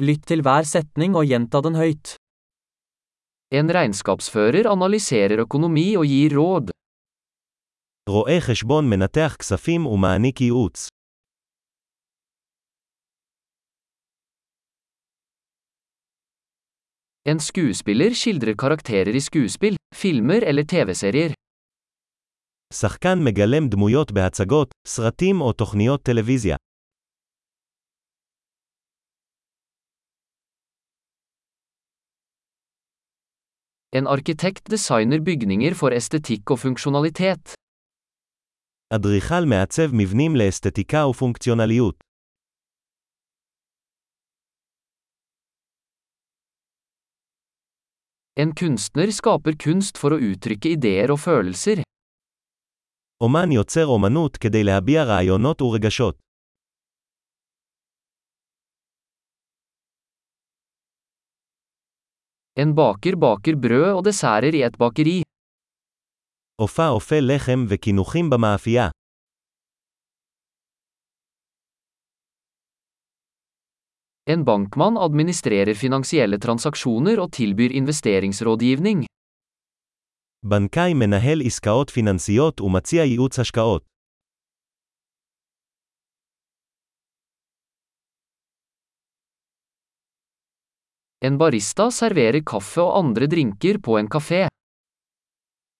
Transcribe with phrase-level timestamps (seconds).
[0.00, 2.14] Lytt til hver setning og gjenta den høyt.
[3.52, 6.70] En regnskapsfører analyserer økonomi og gir råd.
[8.08, 10.88] רואה חשבון מנתח כספים ומעניק ייעוץ.
[17.28, 21.32] En skuespiller skildrer karakterer i skuespill, filmer eller TV-serier.
[22.74, 26.56] שחקן מגלם דמויות בהצגות, סרטים או תוכניות טלוויזיה.
[33.95, 37.53] En arkitekt designer bygninger for estetikk og funksjonalitet.
[38.93, 41.95] אדריכל מעצב מבנים לאסתטיקה ופונקציונליות.
[48.39, 51.81] En kunstner skaper kunst for å uttrykke ideer og følelser.
[53.21, 56.19] אומן יוצר אומנות כדי להביע רעיונות ורגשות.
[62.59, 65.21] En baker baker brød og desserter i et bakeri.
[66.61, 68.89] אופה אופה לחם וקינוחים במאפייה.
[74.29, 79.05] En bankmann administrerer finansielle transaksjoner og tilbyr investeringsrådgivning.
[80.43, 83.88] בנקאי מנהל עסקאות פיננסיות ומציע ייעוץ השקעות.
[91.25, 94.47] En barista serverer kaffe og andre drinker på en kafé.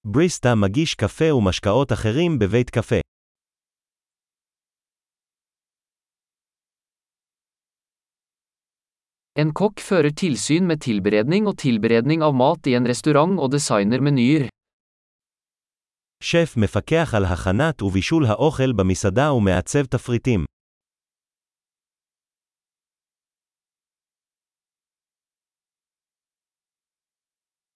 [0.08, 3.00] בריסטה מגיש קפה ומשקאות אחרים בבית קפה.
[9.40, 14.02] En kokk fører tilsyn med tilberedning og tilberedning av mat i en restaurant og designer
[14.02, 14.50] menyer.
[16.24, 20.46] שף מפקח על הכנת ובישול האוכל במסעדה ומעצב תפריטים.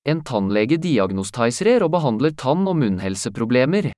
[0.10, 3.92] En tannlege diagnostiserer og behandler tann- og munnhelseproblemer.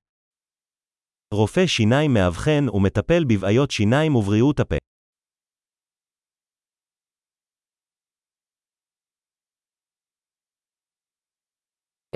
[1.34, 4.76] רופא שיניים מאבחן ומטפל בבעיות שיניים ובריאות הפה.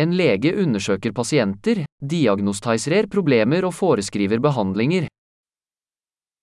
[0.00, 5.06] En lege undersøker pasienter, diagnostiserer problemer og foreskriver behandlinger.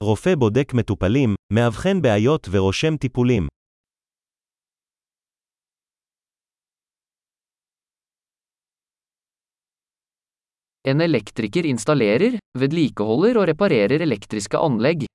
[0.04, 3.48] רופא בודק מטופלים, מאבחן בעיות ורושם טיפולים.
[10.88, 15.06] En elektriker installerer, vedlikeholder og reparerer elektriske anlegg.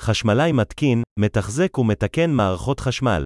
[0.00, 3.24] חשמלאי מתקין, מתחזק ומתקן מערכות חשמל.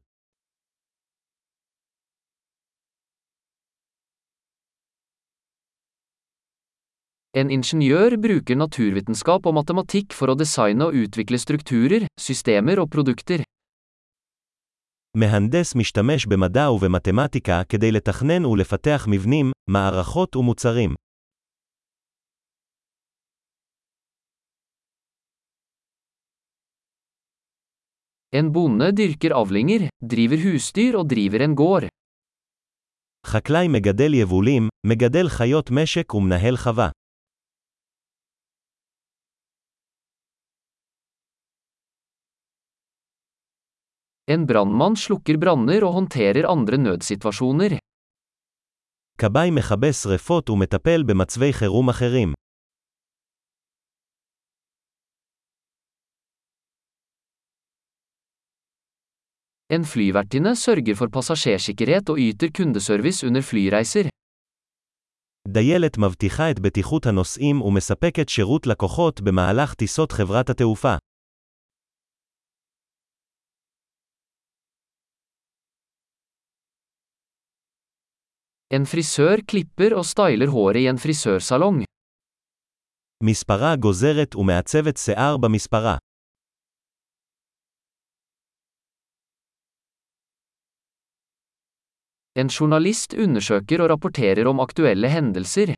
[7.36, 13.42] En ingeniør bruker naturvitenskap og matematikk for å designe og utvikle strukturer, systemer og produkter.
[15.16, 20.94] מהנדס משתמש במדע ובמתמטיקה כדי לתכנן ולפתח מבנים, מערכות ומוצרים.
[28.38, 31.84] En bonde dyrker avlinger, driver husdyr og driver en gård.
[33.26, 36.90] חקלאי מגדל יבולים, מגדל חיות משק ומנהל חווה.
[44.30, 47.78] En brannmann slukker branner og håndterer andre nødsituasjoner.
[49.18, 52.32] כבאי מכבה שרפות ומטפל במצבי חירום אחרים.
[59.72, 64.08] En flyvertinne sørger for passasjersikkerhet og yter kundeservice under flyreiser.
[65.48, 70.96] דיילת מבטיחה את בטיחות הנוסעים ומספקת שירות לקוחות במהלך טיסות חברת התעופה.
[78.74, 81.84] En frisør klipper og styler håret i en frisørsalong.
[83.24, 85.96] מספרה גוזרת ומעצבת שיער במספרה.
[92.36, 95.74] En journalist undersøker og rapporterer om aktuelle hendelser.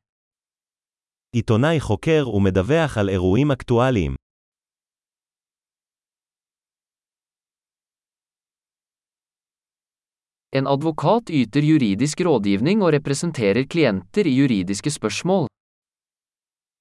[1.33, 4.15] עיתונאי חוקר ומדווח על אירועים אקטואליים.
[10.57, 15.47] En advokat yter juridisk rådgivning og representerer klienter i juridiske spørsmål.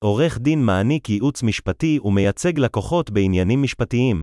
[0.03, 4.19] עורך דין מעניק ייעוץ משפטי ומייצג לקוחות בעניינים משפטיים.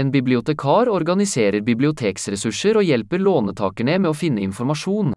[0.00, 5.12] En bibliotekar organiserer biblioteksressurser og hjelper låntakerne med å finne informasjon.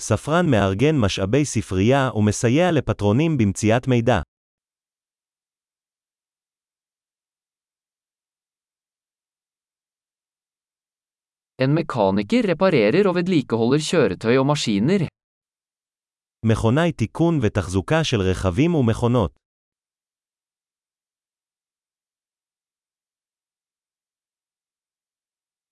[0.00, 4.20] ספרן מארגן משאבי ספרייה ומסייע לפטרונים במציאת מידע.
[11.62, 15.06] En mekaniker reparerer og vedlikeholder kjøretøy og maskiner.
[16.44, 19.45] מכונאי תיקון ותחזוקה של רכבים ומכונות.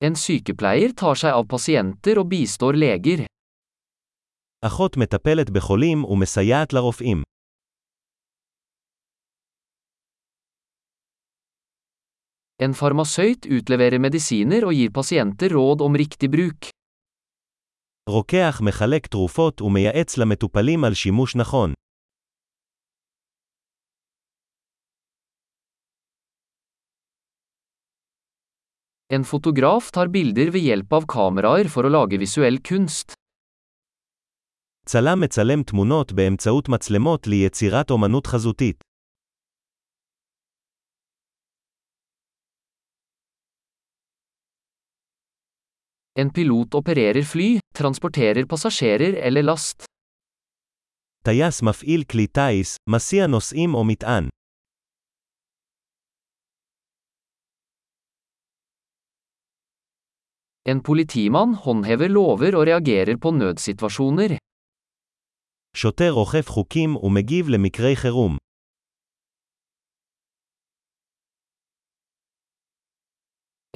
[0.05, 3.25] En sykepleier tar seg av pasienter og bistår leger.
[4.65, 7.23] אחות מטפלת בחולים ומסייעת לרופאים.
[12.61, 16.69] En farmasøyt utleverer medisiner og gir pasienter råd om riktig bruk.
[18.09, 21.73] רוקח מחלק תרופות ומייעץ למטופלים על שימוש נכון.
[29.13, 33.13] En fotograf tar bilder ved hjelp av kameraer for å lage visuell kunst.
[34.85, 38.83] צלם מצלם תמונות באמצעות מצלמות ליצירת אומנות חזותית.
[46.19, 49.85] En pilot opererer fly, transporterer passasjerer eller last.
[51.23, 54.27] טייס מפעיל כלי טיס, מסיע נוסעים או מטען.
[60.65, 64.37] En politimann håndhever lover og reagerer på nødsituasjoner.
[65.73, 68.37] שוטר אוכף חוקים ומגיב למקרי חירום.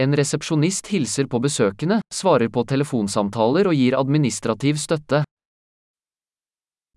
[0.01, 5.23] En resepsjonist hilser på besøkende, svarer på telefonsamtaler og gir administrativ støtte.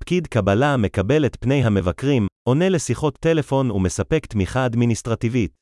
[0.00, 5.59] פקיד קבלה מקבל את פני המבקרים, עונה לשיחות טלפון ומספק תמיכה אדמיניסטרטיבית.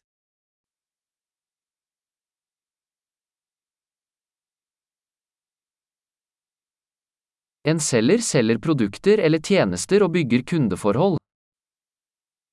[7.70, 11.18] En selger selger produkter eller tjenester og bygger kundeforhold.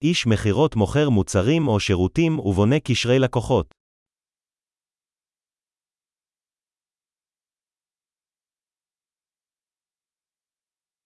[0.02, 3.74] איש מכירות מוכר מוצרים או שירותים ובונה קשרי לקוחות.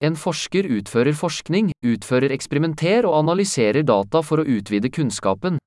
[0.05, 5.59] En forsker utfører forskning, utfører eksperimenter og analyserer data for å utvide kunnskapen.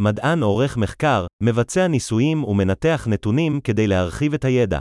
[0.00, 4.78] מדען עורך מחקר, מבצע ניסויים ומנתח נתונים כדי להרחיב את הידע.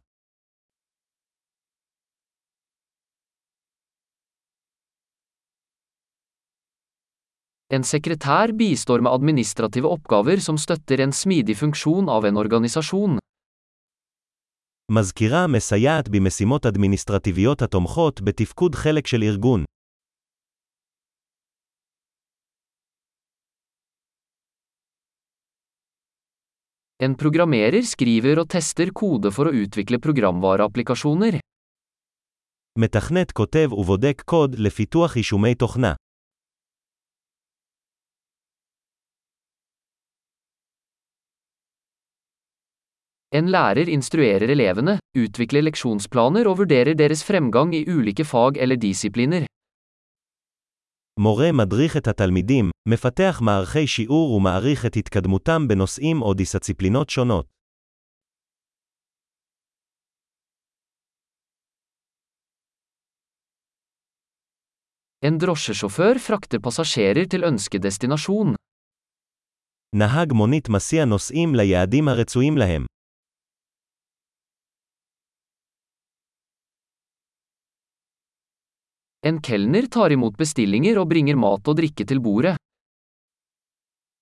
[7.72, 13.18] En sekretær bistår med administrative oppgaver som støtter en smidig funksjon av en organisasjon.
[14.90, 19.64] מזכירה מסייעת במשימות אדמיניסטרטיביות התומכות בתפקוד חלק של ארגון.
[27.02, 31.38] En programmerer skriver og tester kode for å utvikle programvareapplikasjoner.
[32.78, 35.94] מתכנת כותב ובודק קוד לפיתוח יישומי תוכנה.
[43.34, 49.46] En lærer instruerer elevene, utvikler leksjonsplaner og vurderer deres fremgang i ulike fag eller disipliner.
[51.20, 57.46] מורה מדריך את התלמידים, מפתח מערכי שיעור ומעריך את התקדמותם בנושאים או דיסציפלינות שונות.
[65.26, 68.54] En drosjesjåfør frakter passasjerer til ønskedestinasjon.
[69.96, 72.86] נהג מונית מסיע נוסעים ליעדים הרצויים להם.
[79.22, 82.56] En kelner tar imot bestillinger og bringer mat og drikke til bordet.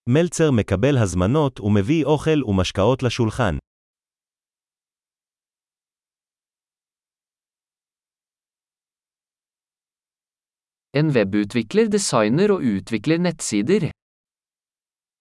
[0.09, 3.59] מלצר מקבל הזמנות ומביא אוכל ומשקאות לשולחן.
[10.97, 13.91] En webutvikler designer og utvikler nettsider.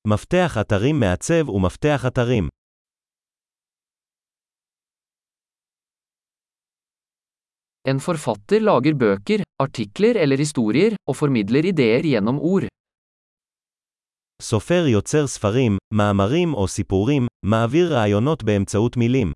[0.07, 2.47] מפתח אתרים מעצב ומפתח אתרים.
[7.87, 12.67] En forfatter lager bøker, artikler eller historier, og formidler ideer gjennom ord.
[14.41, 19.31] סופר יוצר ספרים, מאמרים או סיפורים, מעביר רעיונות באמצעות מילים.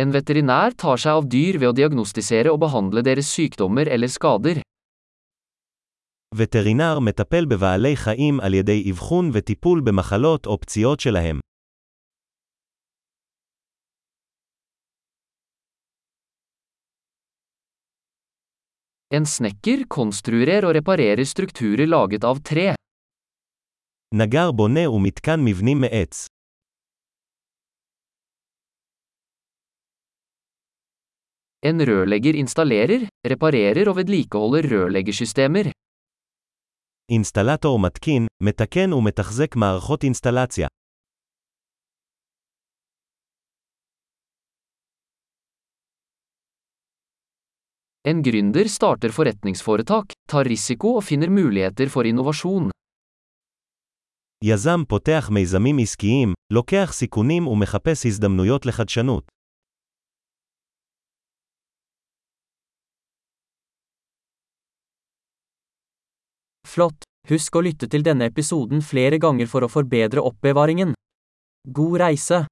[0.00, 4.60] En veterinær tar seg av dyr ved å diagnostisere og behandle deres sykdommer eller skader.
[6.36, 11.40] וטרינר מטפל בבעלי חיים על ידי אבחון וטיפול במחלות או פציעות שלהם.
[19.14, 22.74] En snekker konstruerer og reparerer strukturer laget av tre.
[24.14, 26.26] נגר בונה ומתקן מבנים מעץ.
[31.66, 35.70] En rørlegger installerer, reparerer og vedlikeholder rørleggersystemer.
[37.10, 40.68] אינסטלטור מתקין, מתקן ומתחזק מערכות אינסטלציה.
[48.08, 52.70] En gründer starter forretningsforetak, tar risiko og finner muligheter for innovasjon.
[54.44, 59.24] יזם פותח מיזמים עסקיים, לוקח סיכונים ומחפש הזדמנויות לחדשנות.
[66.74, 67.04] Flott!
[67.30, 70.92] Husk å lytte til denne episoden flere ganger for å forbedre oppbevaringen.
[71.64, 72.44] God reise!